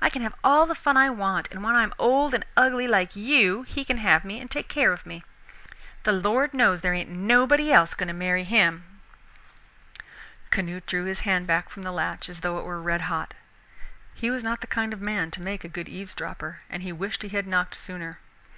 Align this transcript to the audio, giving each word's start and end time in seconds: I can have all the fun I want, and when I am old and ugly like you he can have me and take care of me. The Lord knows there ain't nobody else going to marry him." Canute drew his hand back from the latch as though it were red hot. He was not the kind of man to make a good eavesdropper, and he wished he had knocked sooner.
I 0.00 0.08
can 0.08 0.22
have 0.22 0.32
all 0.42 0.64
the 0.64 0.74
fun 0.74 0.96
I 0.96 1.10
want, 1.10 1.48
and 1.50 1.62
when 1.62 1.74
I 1.74 1.82
am 1.82 1.92
old 1.98 2.32
and 2.32 2.46
ugly 2.56 2.88
like 2.88 3.14
you 3.14 3.60
he 3.64 3.84
can 3.84 3.98
have 3.98 4.24
me 4.24 4.40
and 4.40 4.50
take 4.50 4.68
care 4.68 4.90
of 4.90 5.04
me. 5.04 5.22
The 6.04 6.12
Lord 6.12 6.54
knows 6.54 6.80
there 6.80 6.94
ain't 6.94 7.10
nobody 7.10 7.70
else 7.70 7.92
going 7.92 8.08
to 8.08 8.14
marry 8.14 8.44
him." 8.44 8.84
Canute 10.48 10.86
drew 10.86 11.04
his 11.04 11.20
hand 11.28 11.46
back 11.46 11.68
from 11.68 11.82
the 11.82 11.92
latch 11.92 12.30
as 12.30 12.40
though 12.40 12.58
it 12.58 12.64
were 12.64 12.80
red 12.80 13.02
hot. 13.02 13.34
He 14.14 14.30
was 14.30 14.42
not 14.42 14.62
the 14.62 14.66
kind 14.66 14.94
of 14.94 15.02
man 15.02 15.30
to 15.32 15.42
make 15.42 15.62
a 15.62 15.68
good 15.68 15.90
eavesdropper, 15.90 16.62
and 16.70 16.82
he 16.82 16.90
wished 16.90 17.20
he 17.20 17.28
had 17.28 17.46
knocked 17.46 17.74
sooner. 17.74 18.18